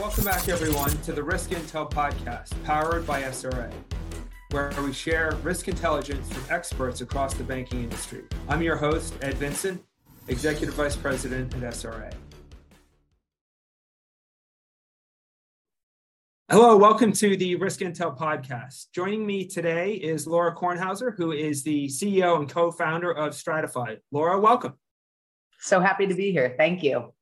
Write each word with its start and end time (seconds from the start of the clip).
Welcome 0.00 0.24
back, 0.24 0.48
everyone, 0.48 0.90
to 1.02 1.12
the 1.12 1.22
Risk 1.22 1.50
Intel 1.50 1.88
podcast, 1.90 2.54
powered 2.64 3.06
by 3.06 3.20
SRA, 3.20 3.70
where 4.50 4.72
we 4.82 4.94
share 4.94 5.36
risk 5.42 5.68
intelligence 5.68 6.26
from 6.32 6.42
experts 6.48 7.02
across 7.02 7.34
the 7.34 7.44
banking 7.44 7.84
industry. 7.84 8.22
I'm 8.48 8.62
your 8.62 8.76
host, 8.76 9.12
Ed 9.20 9.34
Vincent, 9.34 9.84
Executive 10.28 10.74
Vice 10.74 10.96
President 10.96 11.52
at 11.54 11.60
SRA. 11.74 12.10
Hello, 16.50 16.78
welcome 16.78 17.12
to 17.12 17.36
the 17.36 17.56
Risk 17.56 17.80
Intel 17.80 18.16
podcast. 18.16 18.86
Joining 18.94 19.26
me 19.26 19.44
today 19.44 19.92
is 19.92 20.26
Laura 20.26 20.56
Kornhauser, 20.56 21.14
who 21.14 21.32
is 21.32 21.62
the 21.62 21.88
CEO 21.88 22.38
and 22.38 22.48
co 22.48 22.70
founder 22.70 23.12
of 23.12 23.34
Stratyfy. 23.34 23.98
Laura, 24.10 24.40
welcome. 24.40 24.78
So 25.58 25.78
happy 25.78 26.06
to 26.06 26.14
be 26.14 26.32
here. 26.32 26.54
Thank 26.56 26.82
you. 26.82 27.12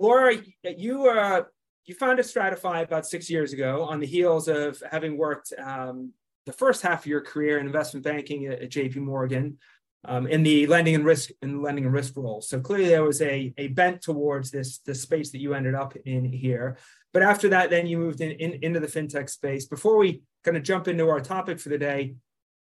Laura, 0.00 0.34
you 0.64 1.08
uh, 1.08 1.42
you 1.84 1.94
founded 1.94 2.24
Stratyfy 2.24 2.82
about 2.82 3.06
six 3.06 3.28
years 3.28 3.52
ago 3.52 3.84
on 3.84 4.00
the 4.00 4.06
heels 4.06 4.48
of 4.48 4.82
having 4.90 5.18
worked 5.18 5.52
um, 5.62 6.12
the 6.46 6.52
first 6.52 6.82
half 6.82 7.00
of 7.00 7.06
your 7.06 7.20
career 7.20 7.58
in 7.58 7.66
investment 7.66 8.04
banking 8.04 8.46
at, 8.46 8.62
at 8.62 8.70
J.P. 8.70 9.00
Morgan 9.00 9.58
um, 10.06 10.26
in 10.26 10.42
the 10.42 10.66
lending 10.66 10.94
and 10.94 11.04
risk 11.04 11.30
and 11.42 11.62
lending 11.62 11.84
and 11.84 11.92
risk 11.92 12.16
role. 12.16 12.40
So 12.40 12.60
clearly 12.60 12.88
there 12.88 13.04
was 13.04 13.20
a, 13.20 13.52
a 13.58 13.68
bent 13.68 14.00
towards 14.00 14.50
this 14.50 14.78
this 14.78 15.02
space 15.02 15.32
that 15.32 15.40
you 15.40 15.52
ended 15.52 15.74
up 15.74 15.94
in 16.06 16.24
here. 16.24 16.78
But 17.12 17.22
after 17.22 17.50
that, 17.50 17.68
then 17.68 17.86
you 17.86 17.98
moved 17.98 18.22
in, 18.22 18.30
in 18.32 18.58
into 18.62 18.80
the 18.80 18.86
fintech 18.86 19.28
space. 19.28 19.66
Before 19.66 19.98
we 19.98 20.22
kind 20.44 20.56
of 20.56 20.62
jump 20.62 20.88
into 20.88 21.10
our 21.10 21.20
topic 21.20 21.60
for 21.60 21.68
the 21.68 21.78
day, 21.78 22.14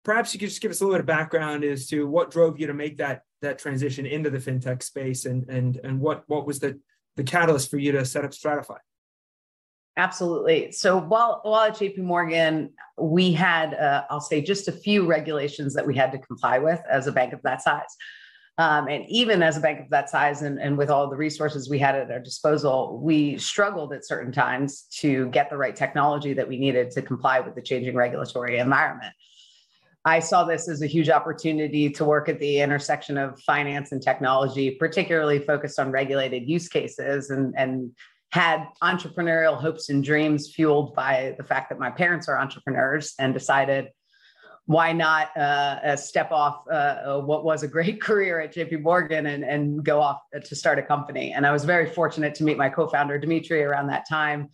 perhaps 0.03 0.33
you 0.33 0.41
could 0.41 0.49
just 0.49 0.61
give 0.61 0.71
us 0.71 0.81
a 0.81 0.83
little 0.83 0.97
bit 0.97 1.01
of 1.01 1.05
background 1.05 1.63
as 1.63 1.87
to 1.87 2.05
what 2.05 2.31
drove 2.31 2.59
you 2.59 2.67
to 2.67 2.73
make 2.73 2.97
that 2.97 3.21
that 3.41 3.59
transition 3.59 4.05
into 4.05 4.29
the 4.29 4.39
fintech 4.39 4.83
space 4.83 5.23
and 5.23 5.49
and 5.49 5.79
and 5.85 6.01
what 6.01 6.23
what 6.27 6.45
was 6.45 6.59
the 6.59 6.77
the 7.19 7.23
catalyst 7.23 7.69
for 7.69 7.77
you 7.77 7.91
to 7.91 8.05
set 8.05 8.23
up 8.23 8.31
Stratyfy? 8.31 8.77
Absolutely. 9.97 10.71
So 10.71 10.97
while 10.97 11.41
while 11.43 11.65
at 11.65 11.73
JP 11.73 11.97
Morgan, 11.99 12.71
we 12.97 13.33
had 13.33 13.73
uh, 13.73 14.05
I'll 14.09 14.21
say 14.21 14.41
just 14.41 14.69
a 14.69 14.71
few 14.71 15.05
regulations 15.05 15.73
that 15.73 15.85
we 15.85 15.95
had 15.95 16.13
to 16.13 16.17
comply 16.19 16.59
with 16.59 16.79
as 16.89 17.07
a 17.07 17.11
bank 17.11 17.33
of 17.33 17.41
that 17.43 17.61
size. 17.61 17.93
Um, 18.57 18.87
and 18.87 19.05
even 19.09 19.43
as 19.43 19.57
a 19.57 19.59
bank 19.59 19.79
of 19.79 19.89
that 19.89 20.09
size 20.09 20.41
and, 20.41 20.59
and 20.59 20.77
with 20.77 20.89
all 20.89 21.09
the 21.09 21.15
resources 21.15 21.69
we 21.69 21.79
had 21.79 21.95
at 21.95 22.11
our 22.11 22.19
disposal, 22.19 22.99
we 23.01 23.37
struggled 23.37 23.93
at 23.93 24.05
certain 24.05 24.33
times 24.33 24.83
to 24.99 25.27
get 25.29 25.49
the 25.49 25.57
right 25.57 25.75
technology 25.75 26.33
that 26.33 26.47
we 26.47 26.57
needed 26.57 26.91
to 26.91 27.01
comply 27.01 27.39
with 27.39 27.55
the 27.55 27.61
changing 27.61 27.95
regulatory 27.95 28.57
environment. 28.57 29.13
I 30.05 30.19
saw 30.19 30.45
this 30.45 30.69
as 30.69 30.81
a 30.81 30.87
huge 30.87 31.09
opportunity 31.09 31.89
to 31.89 32.05
work 32.05 32.29
at 32.29 32.39
the 32.39 32.61
intersection 32.61 33.17
of 33.17 33.39
finance 33.41 33.91
and 33.91 34.01
technology, 34.01 34.71
particularly 34.71 35.39
focused 35.39 35.79
on 35.79 35.91
regulated 35.91 36.47
use 36.47 36.69
cases 36.69 37.29
and, 37.29 37.53
and 37.57 37.91
had 38.31 38.65
entrepreneurial 38.81 39.59
hopes 39.59 39.89
and 39.89 40.03
dreams 40.03 40.51
fueled 40.53 40.95
by 40.95 41.35
the 41.37 41.43
fact 41.43 41.69
that 41.69 41.79
my 41.79 41.89
parents 41.89 42.29
are 42.29 42.39
entrepreneurs 42.39 43.13
and 43.19 43.33
decided 43.33 43.89
why 44.67 44.93
not 44.93 45.35
uh, 45.35 45.95
step 45.95 46.31
off 46.31 46.63
uh, 46.71 47.19
what 47.19 47.43
was 47.43 47.63
a 47.63 47.67
great 47.67 47.99
career 48.07 48.39
at 48.39 48.53
JP 48.53 48.83
Morgan 48.83 49.25
and, 49.25 49.43
and 49.43 49.83
go 49.83 49.99
off 49.99 50.19
to 50.45 50.55
start 50.55 50.77
a 50.77 50.83
company. 50.83 51.33
And 51.33 51.45
I 51.45 51.51
was 51.51 51.65
very 51.65 51.89
fortunate 51.89 52.35
to 52.35 52.43
meet 52.43 52.55
my 52.55 52.69
co-founder 52.69 53.17
Dimitri 53.17 53.63
around 53.63 53.87
that 53.87 54.07
time 54.07 54.49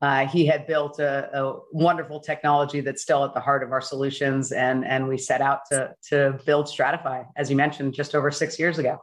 uh, 0.00 0.26
he 0.26 0.46
had 0.46 0.66
built 0.66 1.00
a, 1.00 1.28
a, 1.36 1.58
wonderful 1.72 2.20
technology 2.20 2.80
that's 2.80 3.02
still 3.02 3.24
at 3.24 3.34
the 3.34 3.40
heart 3.40 3.64
of 3.64 3.72
our 3.72 3.80
solutions, 3.80 4.52
and 4.52 4.84
and 4.86 5.08
we 5.08 5.18
set 5.18 5.40
out 5.40 5.60
to 5.70 5.92
to 6.08 6.38
build 6.46 6.66
Stratyfy, 6.66 7.26
as 7.36 7.50
you 7.50 7.56
mentioned, 7.56 7.94
just 7.94 8.14
over 8.14 8.30
six 8.30 8.60
years 8.60 8.78
ago, 8.78 9.02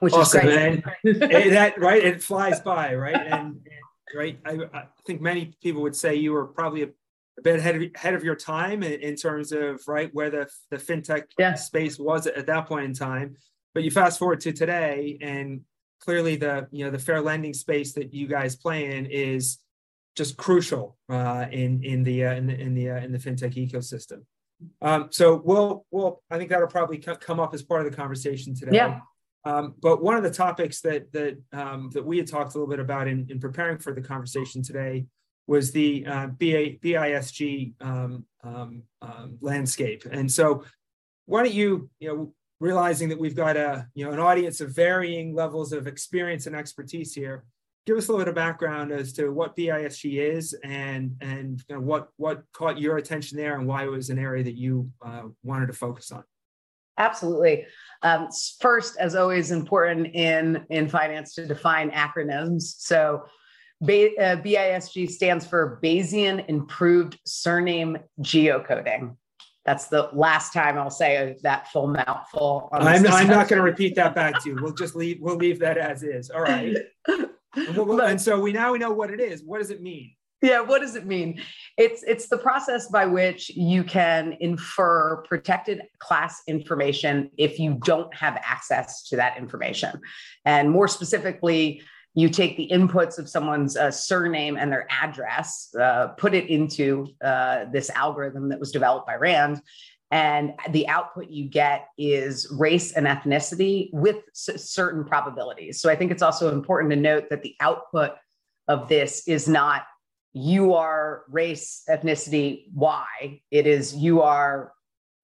which 0.00 0.14
awesome, 0.14 0.48
is 0.48 0.80
great. 0.80 0.84
it, 1.20 1.50
that 1.50 1.78
right, 1.78 2.02
it 2.02 2.22
flies 2.22 2.60
by, 2.60 2.94
right, 2.94 3.14
and, 3.14 3.32
and 3.32 3.60
right. 4.16 4.38
I, 4.46 4.60
I, 4.72 4.84
think 5.06 5.20
many 5.20 5.52
people 5.62 5.82
would 5.82 5.96
say 5.96 6.14
you 6.14 6.32
were 6.32 6.46
probably 6.46 6.84
a, 6.84 6.88
a 7.38 7.42
bit 7.42 7.58
ahead 7.58 7.76
of, 7.76 7.82
ahead 7.94 8.14
of 8.14 8.24
your 8.24 8.36
time 8.36 8.82
in, 8.82 8.98
in, 9.00 9.14
terms 9.14 9.52
of 9.52 9.82
right 9.86 10.08
where 10.14 10.30
the 10.30 10.48
the 10.70 10.78
fintech 10.78 11.24
yeah. 11.38 11.52
space 11.52 11.98
was 11.98 12.26
at 12.26 12.46
that 12.46 12.66
point 12.66 12.86
in 12.86 12.94
time. 12.94 13.36
But 13.74 13.84
you 13.84 13.90
fast 13.90 14.18
forward 14.18 14.40
to 14.40 14.52
today, 14.52 15.18
and 15.20 15.60
clearly 16.00 16.36
the 16.36 16.66
you 16.70 16.86
know 16.86 16.90
the 16.90 16.98
fair 16.98 17.20
lending 17.20 17.52
space 17.52 17.92
that 17.92 18.14
you 18.14 18.26
guys 18.26 18.56
play 18.56 18.96
in 18.96 19.04
is 19.04 19.58
just 20.16 20.36
crucial 20.36 20.96
uh, 21.08 21.46
in 21.50 21.82
in 21.82 22.02
the 22.02 22.26
uh, 22.26 22.34
in 22.34 22.46
the 22.46 22.60
in 22.60 22.74
the, 22.74 22.90
uh, 22.90 22.98
in 22.98 23.12
the 23.12 23.18
fintech 23.18 23.54
ecosystem. 23.54 24.22
Um, 24.80 25.08
so 25.10 25.40
we'll 25.44 25.86
we'll 25.90 26.22
I 26.30 26.38
think 26.38 26.50
that'll 26.50 26.68
probably 26.68 26.98
come 26.98 27.40
up 27.40 27.54
as 27.54 27.62
part 27.62 27.84
of 27.84 27.90
the 27.90 27.96
conversation 27.96 28.54
today. 28.54 28.76
Yeah. 28.76 29.00
Um, 29.44 29.74
but 29.80 30.02
one 30.02 30.16
of 30.16 30.22
the 30.22 30.30
topics 30.30 30.80
that 30.82 31.12
that 31.12 31.38
um, 31.52 31.90
that 31.94 32.04
we 32.04 32.18
had 32.18 32.28
talked 32.28 32.54
a 32.54 32.58
little 32.58 32.70
bit 32.70 32.78
about 32.78 33.08
in, 33.08 33.26
in 33.28 33.40
preparing 33.40 33.78
for 33.78 33.92
the 33.92 34.02
conversation 34.02 34.62
today 34.62 35.06
was 35.48 35.72
the 35.72 36.06
uh, 36.06 36.26
BA, 36.28 36.76
BISG 36.80 37.74
um, 37.80 38.24
um, 38.44 38.84
um, 39.00 39.38
landscape. 39.40 40.04
And 40.10 40.30
so, 40.30 40.64
why 41.26 41.42
don't 41.42 41.54
you 41.54 41.90
you 41.98 42.08
know 42.08 42.34
realizing 42.60 43.08
that 43.08 43.18
we've 43.18 43.34
got 43.34 43.56
a 43.56 43.88
you 43.94 44.04
know 44.04 44.12
an 44.12 44.20
audience 44.20 44.60
of 44.60 44.74
varying 44.74 45.34
levels 45.34 45.72
of 45.72 45.88
experience 45.88 46.46
and 46.46 46.54
expertise 46.54 47.12
here 47.12 47.44
give 47.86 47.96
us 47.96 48.08
a 48.08 48.12
little 48.12 48.24
bit 48.24 48.28
of 48.28 48.34
background 48.34 48.92
as 48.92 49.12
to 49.14 49.30
what 49.30 49.56
BISG 49.56 50.18
is 50.18 50.54
and 50.64 51.16
and 51.20 51.62
you 51.68 51.74
know, 51.74 51.80
what 51.80 52.08
what 52.16 52.42
caught 52.52 52.78
your 52.78 52.96
attention 52.96 53.36
there 53.36 53.58
and 53.58 53.66
why 53.66 53.84
it 53.84 53.90
was 53.90 54.10
an 54.10 54.18
area 54.18 54.44
that 54.44 54.56
you 54.56 54.90
uh, 55.04 55.22
wanted 55.42 55.66
to 55.66 55.72
focus 55.72 56.10
on. 56.12 56.24
Absolutely. 56.98 57.66
Um, 58.02 58.28
first, 58.60 58.96
as 58.98 59.14
always, 59.14 59.50
important 59.50 60.14
in 60.14 60.64
in 60.70 60.88
finance 60.88 61.34
to 61.34 61.46
define 61.46 61.90
acronyms. 61.90 62.62
So. 62.78 63.24
B, 63.84 64.16
uh, 64.16 64.36
BISG 64.36 65.10
stands 65.10 65.44
for 65.44 65.80
Bayesian 65.82 66.48
Improved 66.48 67.18
Surname 67.26 67.98
Geocoding. 68.20 69.16
That's 69.64 69.88
the 69.88 70.08
last 70.12 70.52
time 70.52 70.78
I'll 70.78 70.88
say 70.88 71.36
that 71.42 71.66
full 71.72 71.88
mouthful. 71.88 72.68
I'm, 72.72 73.04
I'm 73.06 73.26
not 73.26 73.48
going 73.48 73.58
to 73.58 73.62
repeat 73.64 73.96
that 73.96 74.14
back 74.14 74.40
to 74.44 74.50
you. 74.50 74.58
We'll 74.62 74.74
just 74.74 74.94
leave. 74.94 75.18
We'll 75.20 75.34
leave 75.34 75.58
that 75.58 75.78
as 75.78 76.04
is. 76.04 76.30
All 76.30 76.42
right. 76.42 76.76
and 77.54 78.20
so 78.20 78.40
we 78.40 78.52
now 78.52 78.72
we 78.72 78.78
know 78.78 78.92
what 78.92 79.10
it 79.10 79.20
is. 79.20 79.42
What 79.44 79.58
does 79.58 79.70
it 79.70 79.82
mean? 79.82 80.14
Yeah, 80.42 80.60
what 80.60 80.82
does 80.82 80.96
it 80.96 81.06
mean? 81.06 81.40
It's 81.78 82.02
it's 82.02 82.26
the 82.26 82.38
process 82.38 82.88
by 82.88 83.06
which 83.06 83.50
you 83.50 83.84
can 83.84 84.36
infer 84.40 85.22
protected 85.28 85.82
class 86.00 86.42
information 86.48 87.30
if 87.38 87.60
you 87.60 87.78
don't 87.84 88.12
have 88.14 88.36
access 88.44 89.04
to 89.08 89.16
that 89.16 89.38
information. 89.38 90.00
And 90.44 90.68
more 90.68 90.88
specifically, 90.88 91.82
you 92.14 92.28
take 92.28 92.56
the 92.56 92.68
inputs 92.72 93.18
of 93.18 93.28
someone's 93.28 93.76
uh, 93.76 93.90
surname 93.90 94.56
and 94.56 94.70
their 94.70 94.86
address, 94.90 95.74
uh, 95.80 96.08
put 96.08 96.34
it 96.34 96.50
into 96.50 97.06
uh, 97.24 97.66
this 97.72 97.88
algorithm 97.90 98.48
that 98.48 98.60
was 98.60 98.70
developed 98.72 99.06
by 99.06 99.14
Rand, 99.14 99.62
and 100.12 100.52
the 100.68 100.86
output 100.88 101.30
you 101.30 101.46
get 101.46 101.88
is 101.96 102.46
race 102.58 102.92
and 102.92 103.06
ethnicity 103.06 103.88
with 103.94 104.18
certain 104.34 105.04
probabilities. 105.04 105.80
So 105.80 105.90
I 105.90 105.96
think 105.96 106.12
it's 106.12 106.22
also 106.22 106.52
important 106.52 106.90
to 106.90 106.96
note 106.96 107.30
that 107.30 107.42
the 107.42 107.56
output 107.60 108.12
of 108.68 108.90
this 108.90 109.26
is 109.26 109.48
not 109.48 109.84
you 110.34 110.74
are 110.74 111.24
race, 111.30 111.82
ethnicity, 111.88 112.64
Y. 112.74 113.40
It 113.50 113.66
is 113.66 113.94
you 113.94 114.20
are 114.20 114.72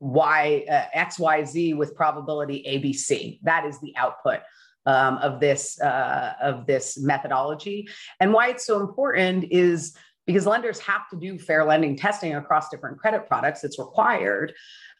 Y, 0.00 0.64
uh, 0.70 0.84
X, 0.94 1.18
Y, 1.18 1.44
Z 1.44 1.74
with 1.74 1.94
probability 1.94 2.64
ABC. 2.66 3.40
That 3.42 3.66
is 3.66 3.78
the 3.80 3.94
output 3.96 4.40
um, 4.86 5.18
of 5.18 5.38
this 5.38 5.78
uh, 5.82 6.32
of 6.40 6.66
this 6.66 6.98
methodology. 6.98 7.88
And 8.20 8.32
why 8.32 8.48
it's 8.48 8.64
so 8.64 8.80
important 8.80 9.46
is 9.50 9.94
because 10.28 10.46
lenders 10.46 10.78
have 10.80 11.08
to 11.08 11.16
do 11.16 11.38
fair 11.38 11.64
lending 11.64 11.96
testing 11.96 12.34
across 12.34 12.68
different 12.68 12.98
credit 12.98 13.26
products. 13.26 13.64
It's 13.64 13.78
required. 13.78 14.52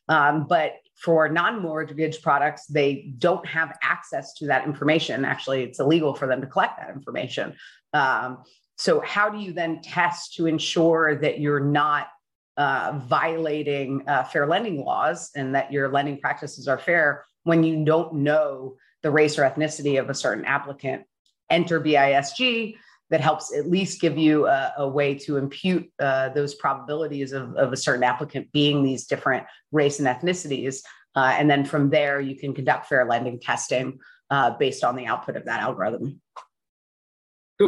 Um, 0.09 0.47
but 0.49 0.77
for 0.97 1.28
non 1.28 1.61
mortgage 1.61 2.22
products, 2.22 2.65
they 2.66 3.12
don't 3.19 3.44
have 3.47 3.77
access 3.83 4.33
to 4.37 4.47
that 4.47 4.65
information. 4.65 5.27
Actually, 5.27 5.65
it's 5.65 5.81
illegal 5.81 6.15
for 6.15 6.27
them 6.27 6.41
to 6.41 6.47
collect 6.47 6.78
that 6.78 6.88
information. 6.88 7.55
Um, 7.93 8.43
so, 8.79 9.00
how 9.00 9.29
do 9.29 9.37
you 9.37 9.52
then 9.52 9.82
test 9.82 10.35
to 10.37 10.47
ensure 10.47 11.14
that 11.17 11.41
you're 11.41 11.61
not 11.61 12.08
uh, 12.56 12.99
violating 13.05 14.08
uh, 14.08 14.25
fair 14.25 14.47
lending 14.47 14.82
laws 14.82 15.31
and 15.37 15.55
that 15.55 15.70
your 15.70 15.91
lending 15.91 16.19
practices 16.19 16.69
are 16.69 16.79
fair 16.79 17.26
when 17.44 17.62
you 17.64 17.85
don't 17.85 18.14
know 18.14 18.76
the 19.02 19.11
race 19.11 19.38
or 19.38 19.43
ethnicity 19.43 20.00
of 20.00 20.08
a 20.08 20.14
certain 20.14 20.47
applicant? 20.47 21.02
Enter 21.50 21.82
BISG 21.82 22.76
that 23.10 23.20
helps 23.20 23.55
at 23.55 23.69
least 23.69 24.00
give 24.00 24.19
you 24.19 24.46
a, 24.46 24.72
a 24.78 24.88
way 24.88 25.14
to 25.14 25.37
impute 25.37 25.90
uh, 25.99 26.28
those 26.31 26.55
probabilities 26.55 27.32
of, 27.32 27.55
of, 27.56 27.72
a 27.72 27.76
certain 27.76 28.02
applicant 28.02 28.50
being 28.52 28.82
these 28.82 29.06
different 29.06 29.46
race 29.72 29.99
and 29.99 30.08
ethnicities. 30.08 30.82
Uh, 31.14 31.34
and 31.38 31.49
then 31.49 31.64
from 31.64 31.90
there, 31.90 32.20
you 32.20 32.37
can 32.37 32.55
conduct 32.55 32.87
fair 32.87 33.05
lending 33.06 33.40
testing 33.40 33.99
uh, 34.31 34.50
based 34.58 34.84
on 34.84 34.94
the 34.94 35.06
output 35.06 35.37
of 35.37 35.44
that 35.46 35.60
algorithm. 35.60 36.20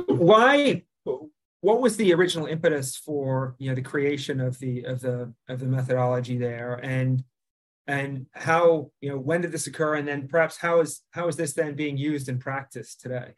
Why? 0.07 0.85
What 1.63 1.81
was 1.81 1.97
the 1.97 2.13
original 2.15 2.47
impetus 2.47 2.97
for 2.97 3.57
you 3.59 3.71
know 3.71 3.75
the 3.75 3.83
creation 3.83 4.41
of 4.41 4.59
the 4.61 4.85
of 4.85 5.01
the 5.01 5.33
of 5.49 5.61
the 5.61 5.67
methodology 5.67 6.39
there, 6.39 6.75
and 6.83 7.23
and 7.87 8.27
how 8.33 8.93
you 9.01 9.11
know 9.11 9.19
when 9.19 9.41
did 9.41 9.53
this 9.53 9.67
occur, 9.67 9.97
and 9.97 10.07
then 10.07 10.29
perhaps 10.29 10.57
how 10.57 10.81
is 10.81 11.03
how 11.11 11.29
is 11.29 11.37
this 11.37 11.55
then 11.55 11.75
being 11.75 11.97
used 11.97 12.29
in 12.29 12.39
practice 12.39 12.95
today? 12.95 13.33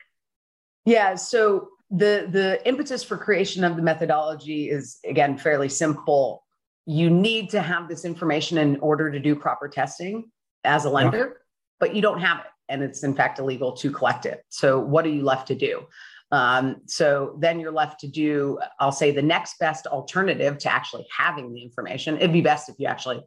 Yeah, 0.84 1.14
so 1.14 1.68
the 1.92 2.26
the 2.30 2.66
impetus 2.66 3.04
for 3.04 3.16
creation 3.18 3.64
of 3.64 3.76
the 3.76 3.82
methodology 3.82 4.70
is 4.70 4.98
again 5.08 5.36
fairly 5.36 5.68
simple. 5.68 6.44
You 6.86 7.10
need 7.10 7.50
to 7.50 7.60
have 7.60 7.88
this 7.88 8.04
information 8.04 8.58
in 8.58 8.80
order 8.80 9.10
to 9.10 9.20
do 9.20 9.36
proper 9.36 9.68
testing 9.68 10.30
as 10.64 10.84
a 10.84 10.90
lender, 10.90 11.18
yeah. 11.18 11.40
but 11.78 11.94
you 11.94 12.02
don't 12.02 12.20
have 12.20 12.40
it, 12.40 12.50
and 12.68 12.82
it's 12.82 13.04
in 13.04 13.14
fact 13.14 13.38
illegal 13.38 13.72
to 13.72 13.90
collect 13.90 14.26
it. 14.26 14.42
So 14.48 14.80
what 14.80 15.04
are 15.04 15.10
you 15.10 15.22
left 15.22 15.46
to 15.48 15.54
do? 15.54 15.86
Um, 16.32 16.80
so 16.86 17.36
then 17.40 17.60
you're 17.60 17.72
left 17.72 18.00
to 18.00 18.08
do, 18.08 18.58
I'll 18.80 18.90
say, 18.90 19.10
the 19.10 19.20
next 19.20 19.58
best 19.58 19.86
alternative 19.86 20.56
to 20.58 20.72
actually 20.72 21.06
having 21.14 21.52
the 21.52 21.62
information. 21.62 22.16
It'd 22.16 22.32
be 22.32 22.40
best 22.40 22.70
if 22.70 22.76
you 22.78 22.86
actually 22.86 23.20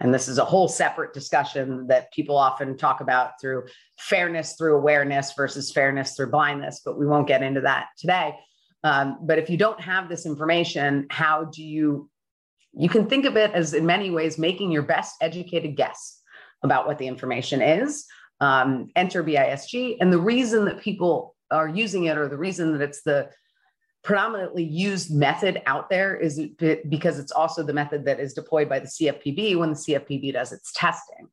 and 0.00 0.14
this 0.14 0.28
is 0.28 0.38
a 0.38 0.44
whole 0.44 0.68
separate 0.68 1.12
discussion 1.12 1.86
that 1.88 2.12
people 2.12 2.36
often 2.36 2.76
talk 2.76 3.00
about 3.00 3.32
through 3.40 3.64
fairness 3.98 4.54
through 4.54 4.76
awareness 4.76 5.32
versus 5.34 5.70
fairness 5.70 6.14
through 6.14 6.30
blindness, 6.30 6.80
but 6.84 6.98
we 6.98 7.06
won't 7.06 7.28
get 7.28 7.42
into 7.42 7.60
that 7.60 7.88
today. 7.98 8.34
Um, 8.82 9.18
but 9.22 9.38
if 9.38 9.50
you 9.50 9.58
don't 9.58 9.80
have 9.80 10.08
this 10.08 10.24
information, 10.24 11.06
how 11.10 11.44
do 11.44 11.62
you? 11.62 12.08
You 12.72 12.88
can 12.88 13.06
think 13.06 13.24
of 13.24 13.36
it 13.36 13.50
as, 13.50 13.74
in 13.74 13.84
many 13.84 14.10
ways, 14.10 14.38
making 14.38 14.70
your 14.70 14.82
best 14.82 15.16
educated 15.20 15.76
guess 15.76 16.20
about 16.62 16.86
what 16.86 16.98
the 16.98 17.06
information 17.06 17.60
is. 17.60 18.06
Um, 18.40 18.90
enter 18.96 19.22
BISG. 19.24 19.96
And 20.00 20.12
the 20.12 20.20
reason 20.20 20.64
that 20.66 20.80
people 20.80 21.34
are 21.50 21.68
using 21.68 22.04
it, 22.04 22.16
or 22.16 22.28
the 22.28 22.38
reason 22.38 22.72
that 22.72 22.80
it's 22.80 23.02
the 23.02 23.28
predominantly 24.02 24.64
used 24.64 25.14
method 25.14 25.60
out 25.66 25.90
there 25.90 26.16
is 26.16 26.40
because 26.88 27.18
it's 27.18 27.32
also 27.32 27.62
the 27.62 27.72
method 27.72 28.04
that 28.06 28.18
is 28.18 28.32
deployed 28.32 28.68
by 28.68 28.78
the 28.78 28.86
CFPB 28.86 29.58
when 29.58 29.70
the 29.70 29.76
CFPB 29.76 30.32
does 30.32 30.52
its 30.52 30.72
testing. 30.72 31.28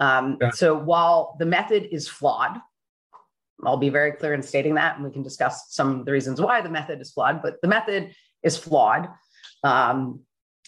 Um, 0.00 0.38
yeah. 0.40 0.50
So 0.50 0.76
while 0.76 1.36
the 1.38 1.46
method 1.46 1.88
is 1.92 2.08
flawed, 2.08 2.58
I'll 3.64 3.76
be 3.76 3.88
very 3.88 4.12
clear 4.12 4.34
in 4.34 4.42
stating 4.42 4.74
that, 4.74 4.96
and 4.96 5.04
we 5.04 5.10
can 5.10 5.22
discuss 5.22 5.66
some 5.74 6.00
of 6.00 6.06
the 6.06 6.12
reasons 6.12 6.40
why 6.40 6.60
the 6.60 6.68
method 6.68 7.00
is 7.00 7.10
flawed. 7.10 7.42
But 7.42 7.60
the 7.60 7.68
method 7.68 8.14
is 8.42 8.56
flawed, 8.56 9.08
um, 9.64 10.20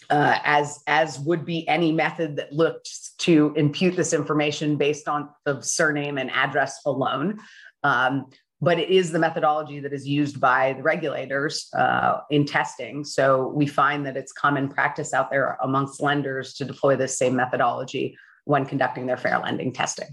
uh, 0.09 0.39
as 0.43 0.83
as 0.87 1.19
would 1.19 1.45
be 1.45 1.65
any 1.67 1.91
method 1.93 2.35
that 2.35 2.51
looked 2.51 3.17
to 3.19 3.53
impute 3.55 3.95
this 3.95 4.11
information 4.13 4.75
based 4.75 5.07
on 5.07 5.29
the 5.45 5.61
surname 5.61 6.17
and 6.17 6.29
address 6.31 6.81
alone. 6.85 7.39
Um, 7.83 8.29
but 8.61 8.77
it 8.77 8.89
is 8.89 9.11
the 9.11 9.17
methodology 9.17 9.79
that 9.79 9.91
is 9.91 10.07
used 10.07 10.39
by 10.39 10.73
the 10.73 10.83
regulators 10.83 11.67
uh, 11.73 12.19
in 12.29 12.45
testing. 12.45 13.03
So 13.03 13.47
we 13.47 13.65
find 13.65 14.05
that 14.05 14.15
it's 14.15 14.31
common 14.31 14.69
practice 14.69 15.13
out 15.13 15.31
there 15.31 15.57
amongst 15.63 16.01
lenders 16.01 16.53
to 16.55 16.65
deploy 16.65 16.95
this 16.95 17.17
same 17.17 17.35
methodology 17.35 18.15
when 18.45 18.65
conducting 18.65 19.07
their 19.07 19.17
fair 19.17 19.39
lending 19.39 19.73
testing. 19.73 20.09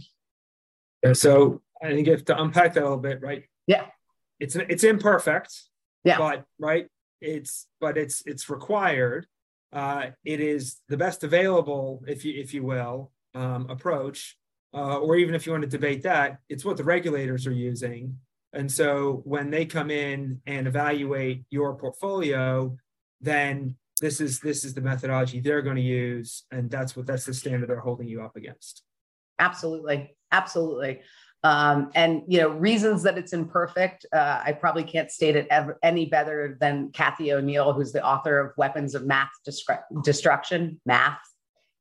Yeah, 1.05 1.13
so 1.13 1.61
I 1.83 1.89
think 1.89 2.07
you 2.07 2.15
have 2.15 2.25
to 2.25 2.41
unpack 2.43 2.73
that 2.75 2.81
a 2.81 2.85
little 2.85 2.97
bit, 2.97 3.21
right? 3.23 3.45
Yeah, 3.67 3.85
it's 4.41 4.57
it's 4.57 4.83
imperfect. 4.83 5.55
Yeah, 6.05 6.19
but 6.19 6.45
right, 6.59 6.89
it's 7.21 7.67
but 7.81 7.99
it's 7.99 8.23
it's 8.27 8.49
required. 8.49 9.27
Uh, 9.73 10.07
it 10.25 10.41
is 10.41 10.77
the 10.89 10.97
best 10.97 11.23
available, 11.23 12.03
if 12.09 12.25
you 12.25 12.41
if 12.41 12.55
you 12.55 12.65
will, 12.65 13.13
um, 13.35 13.69
approach. 13.69 14.37
Uh, 14.75 14.99
or 14.99 15.17
even 15.17 15.35
if 15.35 15.47
you 15.47 15.53
want 15.53 15.63
to 15.63 15.69
debate 15.69 16.03
that, 16.03 16.39
it's 16.51 16.63
what 16.63 16.77
the 16.77 16.85
regulators 16.85 17.47
are 17.47 17.53
using 17.53 18.19
and 18.53 18.71
so 18.71 19.21
when 19.25 19.51
they 19.51 19.67
come 19.67 19.91
in 19.91 20.41
and 20.47 20.67
evaluate 20.67 21.45
your 21.51 21.75
portfolio, 21.75 22.77
then 23.21 23.77
this 24.01 24.21
is 24.21 24.41
this 24.41 24.65
is 24.65 24.75
the 24.75 24.81
methodology 24.81 25.41
they're 25.41 25.63
going 25.63 25.77
to 25.77 25.83
use, 25.83 26.45
and 26.51 26.71
that's 26.71 26.97
what 26.97 27.07
that's 27.07 27.25
the 27.25 27.35
standard 27.35 27.69
they're 27.69 27.81
holding 27.81 28.09
you 28.09 28.23
up 28.23 28.37
against. 28.37 28.83
Absolutely, 29.39 30.17
absolutely. 30.33 31.01
Um, 31.45 31.91
and 31.95 32.23
you 32.27 32.41
know 32.41 32.49
reasons 32.49 33.05
that 33.05 33.17
it's 33.17 33.33
imperfect 33.33 34.05
uh, 34.13 34.43
i 34.45 34.51
probably 34.51 34.83
can't 34.83 35.09
state 35.09 35.37
it 35.37 35.47
ever, 35.51 35.79
any 35.85 36.07
better 36.07 36.59
than 36.61 36.91
Cathy 36.91 37.33
O'Neil 37.33 37.73
who's 37.73 37.93
the 37.93 38.05
author 38.05 38.41
of 38.41 38.57
weapons 38.57 38.97
of 38.97 39.07
math 39.07 39.31
Destru- 39.49 40.03
destruction 40.03 40.81
math 40.85 41.21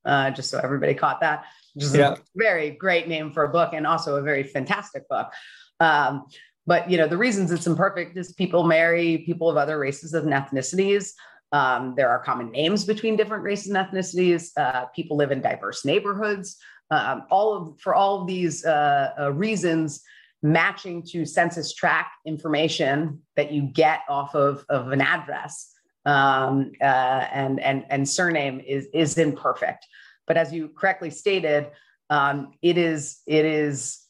uh, 0.06 0.30
just 0.30 0.52
so 0.52 0.60
everybody 0.64 0.94
caught 0.94 1.22
that 1.22 1.46
which 1.74 1.86
is 1.86 1.96
yeah. 1.96 2.14
a 2.14 2.18
very 2.36 2.70
great 2.70 3.08
name 3.08 3.32
for 3.32 3.46
a 3.46 3.50
book 3.50 3.74
and 3.74 3.88
also 3.88 4.18
a 4.18 4.22
very 4.22 4.44
fantastic 4.44 5.10
book 5.10 5.34
um, 5.80 6.26
but 6.68 6.92
you 6.92 6.98
know, 6.98 7.08
the 7.08 7.18
reasons 7.18 7.52
it's 7.52 7.66
imperfect 7.66 8.18
is 8.18 8.34
people 8.34 8.64
marry 8.66 9.20
people 9.20 9.50
of 9.50 9.58
other 9.58 9.80
races 9.80 10.14
and 10.14 10.32
ethnicities. 10.32 11.14
Um, 11.54 11.94
there 11.96 12.10
are 12.10 12.20
common 12.20 12.52
names 12.52 12.84
between 12.84 13.16
different 13.16 13.44
races 13.44 13.74
and 13.74 13.78
ethnicities. 13.78 14.52
Uh, 14.58 14.86
people 14.88 15.16
live 15.16 15.32
in 15.32 15.42
diverse 15.42 15.86
neighborhoods. 15.86 16.58
Um, 16.92 17.24
all 17.32 17.54
of 17.54 17.80
for 17.80 17.96
all 17.96 18.22
of 18.22 18.28
these 18.28 18.66
uh, 18.66 19.12
uh, 19.20 19.34
reasons, 19.34 20.04
matching 20.44 21.04
to 21.04 21.26
census 21.26 21.74
tract 21.74 22.12
information 22.26 23.22
that 23.36 23.52
you 23.52 23.64
get 23.64 24.02
off 24.10 24.36
of, 24.36 24.66
of 24.70 24.92
an 24.92 25.02
address 25.02 25.74
um, 26.06 26.72
uh, 26.82 27.28
and 27.34 27.60
and 27.60 27.86
and 27.90 28.08
surname 28.08 28.62
is 28.66 28.88
is 28.94 29.18
imperfect. 29.18 29.86
But 30.26 30.38
as 30.38 30.52
you 30.54 30.70
correctly 30.70 31.10
stated, 31.12 31.68
um, 32.10 32.54
it 32.62 32.78
is 32.78 33.20
it 33.26 33.46
is 33.46 34.07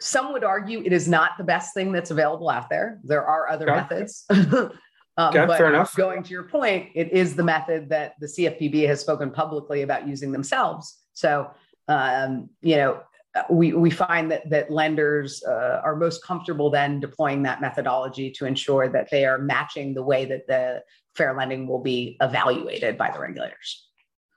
some 0.00 0.32
would 0.32 0.44
argue 0.44 0.82
it 0.84 0.92
is 0.92 1.08
not 1.08 1.32
the 1.38 1.44
best 1.44 1.74
thing 1.74 1.92
that's 1.92 2.10
available 2.10 2.48
out 2.48 2.68
there. 2.70 2.98
There 3.04 3.24
are 3.24 3.48
other 3.48 3.70
okay. 3.70 3.80
methods. 3.80 4.24
um, 4.30 4.70
okay, 5.18 5.46
but 5.46 5.58
fair 5.58 5.68
enough. 5.68 5.94
Going 5.94 6.22
to 6.22 6.30
your 6.30 6.44
point, 6.44 6.88
it 6.94 7.12
is 7.12 7.36
the 7.36 7.44
method 7.44 7.88
that 7.90 8.14
the 8.18 8.26
CFPB 8.26 8.86
has 8.86 9.00
spoken 9.00 9.30
publicly 9.30 9.82
about 9.82 10.08
using 10.08 10.32
themselves. 10.32 10.98
So, 11.12 11.50
um, 11.88 12.48
you 12.62 12.76
know, 12.76 13.02
we, 13.50 13.74
we 13.74 13.90
find 13.90 14.30
that, 14.32 14.48
that 14.50 14.70
lenders 14.70 15.42
uh, 15.44 15.80
are 15.84 15.94
most 15.94 16.24
comfortable 16.24 16.70
then 16.70 16.98
deploying 16.98 17.42
that 17.44 17.60
methodology 17.60 18.30
to 18.32 18.46
ensure 18.46 18.88
that 18.88 19.08
they 19.10 19.24
are 19.24 19.38
matching 19.38 19.94
the 19.94 20.02
way 20.02 20.24
that 20.24 20.46
the 20.48 20.82
fair 21.14 21.34
lending 21.36 21.66
will 21.66 21.82
be 21.82 22.16
evaluated 22.20 22.96
by 22.96 23.10
the 23.10 23.20
regulators. 23.20 23.86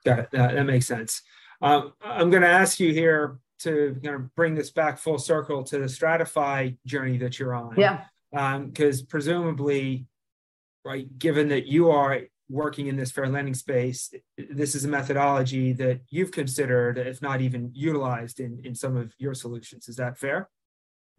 That, 0.04 0.30
that, 0.32 0.54
that 0.54 0.64
makes 0.64 0.86
sense. 0.86 1.22
Um, 1.62 1.94
I'm 2.02 2.30
going 2.30 2.42
to 2.42 2.48
ask 2.48 2.78
you 2.78 2.92
here 2.92 3.38
to 3.60 3.96
kind 4.02 4.16
of 4.16 4.34
bring 4.34 4.54
this 4.54 4.70
back 4.70 4.98
full 4.98 5.18
circle 5.18 5.62
to 5.64 5.78
the 5.78 5.86
Stratyfy 5.86 6.76
journey 6.86 7.18
that 7.18 7.38
you're 7.38 7.54
on. 7.54 7.74
Yeah. 7.76 8.04
Because 8.30 9.00
um, 9.00 9.06
presumably, 9.08 10.06
right, 10.84 11.06
given 11.18 11.48
that 11.48 11.66
you 11.66 11.90
are 11.90 12.22
working 12.48 12.88
in 12.88 12.96
this 12.96 13.10
fair 13.10 13.28
lending 13.28 13.54
space, 13.54 14.12
this 14.36 14.74
is 14.74 14.84
a 14.84 14.88
methodology 14.88 15.72
that 15.72 16.00
you've 16.10 16.32
considered, 16.32 16.98
if 16.98 17.22
not 17.22 17.40
even 17.40 17.70
utilized 17.74 18.40
in, 18.40 18.60
in 18.64 18.74
some 18.74 18.96
of 18.96 19.14
your 19.18 19.34
solutions. 19.34 19.88
Is 19.88 19.96
that 19.96 20.18
fair? 20.18 20.48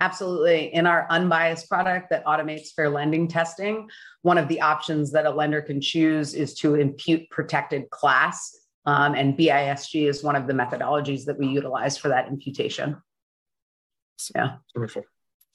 Absolutely. 0.01 0.73
In 0.73 0.85
our 0.85 1.07
unbiased 1.09 1.69
product 1.69 2.09
that 2.09 2.25
automates 2.25 2.73
fair 2.75 2.89
lending 2.89 3.29
testing, 3.29 3.87
one 4.23 4.37
of 4.37 4.49
the 4.49 4.59
options 4.59 5.11
that 5.13 5.25
a 5.25 5.29
lender 5.29 5.61
can 5.61 5.79
choose 5.79 6.33
is 6.33 6.53
to 6.55 6.75
impute 6.75 7.29
protected 7.29 7.89
class 7.89 8.53
um, 8.85 9.15
and 9.15 9.37
BISG 9.37 10.07
is 10.07 10.23
one 10.23 10.35
of 10.35 10.47
the 10.47 10.53
methodologies 10.53 11.25
that 11.25 11.37
we 11.37 11.47
utilize 11.47 11.97
for 11.97 12.09
that 12.09 12.27
imputation. 12.27 12.97
Yeah. 14.33 14.57
Terrific. 14.73 15.05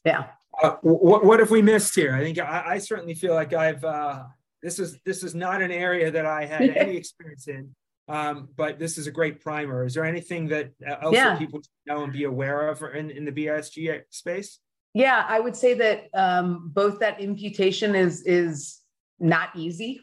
Yeah. 0.05 0.27
Uh, 0.63 0.77
what, 0.83 1.25
what 1.25 1.41
have 1.41 1.51
we 1.51 1.63
missed 1.63 1.95
here? 1.95 2.15
I 2.15 2.23
think 2.23 2.39
I, 2.39 2.65
I 2.67 2.79
certainly 2.79 3.15
feel 3.15 3.35
like 3.35 3.53
I've, 3.53 3.85
uh, 3.85 4.25
this 4.63 4.79
is, 4.79 4.99
this 5.07 5.23
is 5.23 5.35
not 5.35 5.63
an 5.63 5.71
area 5.71 6.11
that 6.11 6.27
I 6.27 6.45
had 6.45 6.63
any 6.77 6.97
experience 6.97 7.49
in. 7.49 7.75
Um, 8.09 8.49
but 8.57 8.81
this 8.81 8.99
is 8.99 9.07
a 9.07 9.13
great 9.13 9.41
primer. 9.41 9.85
Is 9.85 9.95
there 9.95 10.05
anything 10.05 10.49
that 10.49 10.73
uh, 10.87 10.97
else 11.03 11.15
yeah. 11.15 11.31
that 11.31 11.39
people 11.39 11.61
should 11.61 11.93
know 11.93 12.03
and 12.03 12.13
be 12.13 12.25
aware 12.25 12.69
of 12.69 12.83
in, 12.83 13.11
in 13.11 13.25
the 13.25 13.31
BISG 13.31 14.03
space? 14.11 14.59
Yeah, 14.95 15.25
I 15.29 15.39
would 15.39 15.55
say 15.55 15.75
that 15.75 16.09
um, 16.15 16.73
both 16.75 16.99
that 16.99 17.21
imputation 17.21 17.95
is 17.95 18.23
is 18.23 18.81
not 19.21 19.51
easy 19.55 20.01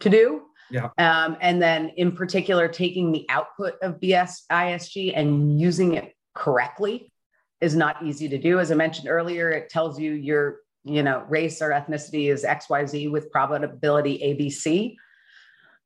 to 0.00 0.08
do. 0.08 0.42
Yeah. 0.70 0.90
Um, 0.98 1.36
and 1.40 1.60
then 1.60 1.90
in 1.96 2.12
particular, 2.12 2.68
taking 2.68 3.12
the 3.12 3.26
output 3.28 3.74
of 3.82 4.00
BS 4.00 4.42
ISG 4.50 5.12
and 5.14 5.60
using 5.60 5.94
it 5.94 6.14
correctly 6.34 7.12
is 7.60 7.74
not 7.76 8.02
easy 8.04 8.28
to 8.28 8.38
do. 8.38 8.58
As 8.58 8.70
I 8.70 8.74
mentioned 8.74 9.08
earlier, 9.08 9.50
it 9.50 9.68
tells 9.68 9.98
you 9.98 10.12
your, 10.12 10.60
you 10.84 11.02
know, 11.02 11.24
race 11.28 11.60
or 11.60 11.70
ethnicity 11.70 12.32
is 12.32 12.44
XYZ 12.44 13.10
with 13.10 13.30
probability 13.30 14.18
ABC. 14.18 14.96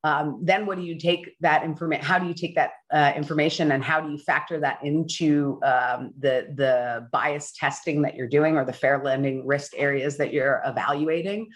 Um, 0.04 0.40
then 0.42 0.66
what 0.66 0.76
do 0.76 0.84
you 0.84 0.98
take 0.98 1.34
that 1.40 1.64
information? 1.64 2.04
How 2.04 2.18
do 2.18 2.26
you 2.26 2.34
take 2.34 2.54
that 2.56 2.72
uh, 2.92 3.12
information 3.16 3.72
and 3.72 3.82
how 3.82 4.02
do 4.02 4.10
you 4.12 4.18
factor 4.18 4.60
that 4.60 4.84
into 4.84 5.58
um, 5.64 6.12
the 6.20 6.52
the 6.54 7.08
bias 7.10 7.54
testing 7.58 8.02
that 8.02 8.14
you're 8.14 8.28
doing 8.28 8.58
or 8.58 8.66
the 8.66 8.72
fair 8.72 9.02
lending 9.02 9.46
risk 9.46 9.72
areas 9.74 10.18
that 10.18 10.30
you're 10.30 10.60
evaluating? 10.66 11.48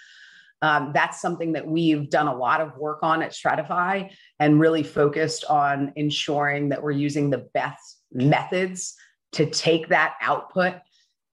Um, 0.61 0.91
that's 0.93 1.21
something 1.21 1.53
that 1.53 1.67
we've 1.67 2.11
done 2.11 2.27
a 2.27 2.37
lot 2.37 2.61
of 2.61 2.77
work 2.77 3.01
on 3.03 3.23
at 3.23 3.33
Stratyfy 3.33 4.11
and 4.41 4.59
really 4.59 4.83
focused 4.83 5.45
on 5.45 5.93
ensuring 5.97 6.71
that 6.71 6.83
we're 6.83 6.91
using 6.91 7.31
the 7.31 7.49
best 7.55 8.01
methods 8.13 8.95
to 9.33 9.47
take 9.47 9.89
that 9.89 10.15
output 10.21 10.75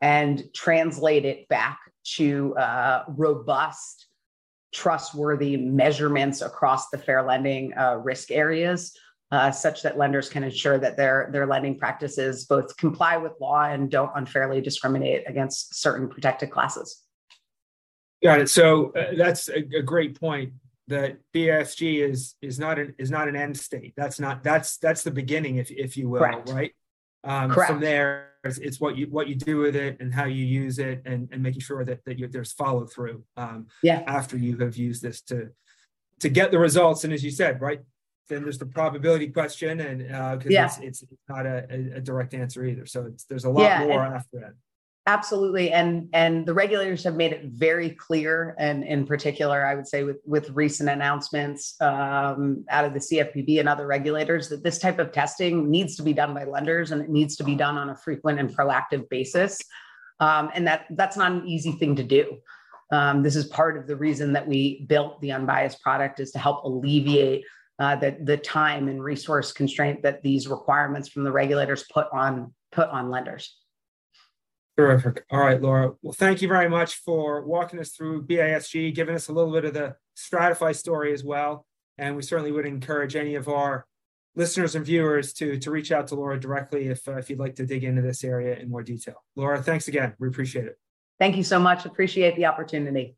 and 0.01 0.43
translate 0.53 1.25
it 1.25 1.47
back 1.47 1.79
to 2.03 2.55
uh, 2.57 3.03
robust, 3.07 4.07
trustworthy 4.73 5.57
measurements 5.57 6.41
across 6.41 6.89
the 6.89 6.97
fair 6.97 7.23
lending 7.23 7.73
uh, 7.77 7.95
risk 7.95 8.31
areas. 8.31 8.95
Uh, 9.31 9.49
such 9.49 9.81
that 9.81 9.97
lenders 9.97 10.29
can 10.29 10.43
ensure 10.43 10.77
that 10.77 10.95
their 10.97 11.29
their 11.33 11.47
lending 11.47 11.77
practices 11.77 12.45
both 12.45 12.77
comply 12.77 13.17
with 13.17 13.33
law 13.41 13.63
and 13.63 13.89
don't 13.89 14.11
unfairly 14.15 14.61
discriminate 14.61 15.23
against 15.27 15.75
certain 15.75 16.07
protected 16.07 16.51
classes. 16.51 17.04
Got 18.25 18.41
it. 18.41 18.49
So 18.49 18.91
uh, 18.91 19.15
that's 19.15 19.49
a, 19.49 19.59
a, 19.77 19.81
great 19.81 20.19
point. 20.19 20.53
That 20.87 21.17
BSG 21.33 22.07
is 22.07 22.35
is 22.41 22.59
not 22.59 22.77
an 22.77 22.93
is 22.99 23.09
not 23.09 23.27
an 23.27 23.35
end 23.35 23.57
state. 23.57 23.93
That's 23.97 24.19
not 24.19 24.43
that's 24.43 24.77
that's 24.77 25.03
the 25.03 25.11
beginning, 25.11 25.57
if 25.57 25.71
if 25.71 25.97
you 25.97 26.09
will, 26.09 26.19
Correct. 26.19 26.49
right? 26.49 26.71
Um, 27.23 27.49
Correct. 27.49 27.71
From 27.71 27.79
there, 27.79 28.33
it's, 28.43 28.59
it's, 28.59 28.79
what 28.79 28.95
you 28.95 29.07
what 29.07 29.27
you 29.27 29.35
do 29.35 29.57
with 29.57 29.75
it 29.75 29.97
and 29.99 30.13
how 30.13 30.25
you 30.25 30.45
use 30.45 30.77
it, 30.77 31.01
and, 31.05 31.27
and 31.31 31.41
making 31.41 31.61
sure 31.61 31.83
that 31.85 32.05
that 32.05 32.19
you, 32.19 32.27
there's 32.27 32.53
follow 32.53 32.85
through. 32.85 33.23
Um, 33.35 33.67
yeah. 33.81 34.03
After 34.05 34.37
you 34.37 34.57
have 34.57 34.77
used 34.77 35.01
this 35.01 35.21
to 35.23 35.49
to 36.19 36.29
get 36.29 36.51
the 36.51 36.59
results, 36.59 37.03
and 37.03 37.13
as 37.13 37.23
you 37.23 37.31
said, 37.31 37.61
right, 37.61 37.81
then 38.29 38.43
there's 38.43 38.57
the 38.57 38.65
probability 38.65 39.27
question, 39.29 39.79
and 39.79 39.99
because 39.99 40.45
uh, 40.45 40.49
yeah. 40.49 40.65
it's, 40.65 41.01
it's 41.01 41.03
not 41.27 41.45
a, 41.45 41.65
a, 41.95 42.01
direct 42.01 42.33
answer 42.33 42.65
either. 42.65 42.85
So 42.85 43.11
there's 43.29 43.45
a 43.45 43.49
lot 43.49 43.63
yeah, 43.63 43.79
more 43.85 44.03
after 44.03 44.39
that. 44.39 44.53
Absolutely, 45.07 45.71
and 45.71 46.09
and 46.13 46.47
the 46.47 46.53
regulators 46.55 47.03
have 47.03 47.15
made 47.15 47.31
it 47.31 47.45
very 47.45 47.91
clear, 47.91 48.55
and 48.57 48.83
in 48.83 49.05
particular, 49.05 49.63
I 49.63 49.75
would 49.75 49.87
say 49.87 50.03
with 50.03 50.17
with 50.25 50.49
recent 50.49 50.89
announcements 50.89 51.79
um, 51.79 52.65
out 52.71 52.85
of 52.85 52.93
the 52.93 52.99
CFPB 52.99 53.59
and 53.59 53.69
other 53.69 53.85
regulators 53.85 54.49
that 54.49 54.63
this 54.63 54.79
type 54.79 54.97
of 54.97 55.11
testing 55.11 55.69
needs 55.69 55.95
to 55.97 56.03
be 56.03 56.11
done 56.11 56.33
by 56.33 56.45
lenders, 56.45 56.91
and 56.91 57.03
it 57.03 57.09
needs 57.09 57.35
to 57.35 57.43
be 57.43 57.53
done 57.53 57.77
on 57.77 57.91
a 57.91 57.95
frequent 57.95 58.39
and 58.39 58.49
proactive 58.49 59.07
basis, 59.09 59.61
um, 60.21 60.49
and 60.55 60.65
that 60.65 60.87
that's 60.89 61.17
not 61.17 61.31
an 61.31 61.45
easy 61.45 61.73
thing 61.73 61.95
to 61.97 62.03
do. 62.03 62.39
Um, 62.91 63.21
this 63.21 63.35
is 63.35 63.45
part 63.45 63.77
of 63.77 63.85
the 63.85 63.95
reason 63.95 64.33
that 64.33 64.47
we 64.47 64.85
built 64.87 65.21
the 65.21 65.33
unbiased 65.33 65.81
product 65.81 66.19
is 66.19 66.31
to 66.31 66.39
help 66.39 66.63
alleviate 66.63 67.43
uh, 67.77 67.95
the, 67.95 68.17
the 68.23 68.37
time 68.37 68.87
and 68.87 69.03
resource 69.03 69.51
constraint 69.51 70.01
that 70.01 70.23
these 70.23 70.47
requirements 70.47 71.09
from 71.09 71.25
the 71.25 71.31
regulators 71.31 71.85
put 71.93 72.07
on 72.11 72.53
put 72.71 72.89
on 72.89 73.11
lenders. 73.11 73.55
Terrific. 74.77 75.23
All 75.31 75.39
right, 75.39 75.61
Laura. 75.61 75.93
Well, 76.01 76.13
thank 76.13 76.41
you 76.41 76.47
very 76.47 76.69
much 76.69 76.95
for 76.95 77.45
walking 77.45 77.79
us 77.79 77.91
through 77.91 78.25
BISG, 78.25 78.93
giving 78.93 79.15
us 79.15 79.29
a 79.29 79.33
little 79.33 79.53
bit 79.53 79.63
of 79.63 79.73
the 79.73 79.95
Stratyfy 80.17 80.75
story 80.75 81.13
as 81.13 81.23
well. 81.23 81.65
And 81.97 82.15
we 82.15 82.21
certainly 82.21 82.51
would 82.51 82.65
encourage 82.65 83.15
any 83.15 83.35
of 83.35 83.47
our 83.47 83.85
listeners 84.35 84.75
and 84.75 84.85
viewers 84.85 85.31
to, 85.33 85.57
to 85.59 85.71
reach 85.71 85.93
out 85.93 86.07
to 86.07 86.15
Laura 86.15 86.37
directly 86.37 86.87
if, 86.87 87.07
uh, 87.07 87.15
if 87.17 87.29
you'd 87.29 87.39
like 87.39 87.55
to 87.55 87.65
dig 87.65 87.85
into 87.85 88.01
this 88.01 88.23
area 88.23 88.57
in 88.57 88.69
more 88.69 88.83
detail. 88.83 89.23
Laura, 89.37 89.61
thanks 89.61 89.87
again. 89.87 90.13
We 90.19 90.27
appreciate 90.27 90.65
it. 90.65 90.77
Thank 91.19 91.37
you 91.37 91.43
so 91.43 91.57
much. 91.57 91.85
Appreciate 91.85 92.35
the 92.35 92.45
opportunity. 92.45 93.15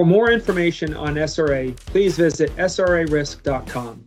For 0.00 0.06
more 0.06 0.32
information 0.32 0.94
on 0.96 1.16
SRA, 1.16 1.76
please 1.76 2.16
visit 2.16 2.56
srarisk.com. 2.56 4.02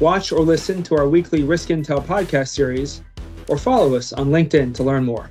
Watch 0.00 0.32
or 0.32 0.40
listen 0.40 0.82
to 0.82 0.96
our 0.96 1.08
weekly 1.08 1.44
Risk 1.44 1.68
Intel 1.68 2.04
podcast 2.04 2.48
series, 2.48 3.02
or 3.46 3.56
follow 3.56 3.94
us 3.94 4.12
on 4.12 4.30
LinkedIn 4.30 4.74
to 4.74 4.82
learn 4.82 5.04
more. 5.04 5.30